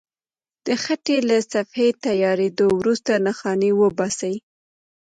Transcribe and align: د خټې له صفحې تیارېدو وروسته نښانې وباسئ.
د 0.65 0.67
خټې 0.83 1.17
له 1.29 1.37
صفحې 1.51 1.87
تیارېدو 2.05 2.67
وروسته 2.79 3.11
نښانې 3.25 3.71
وباسئ. 3.81 4.35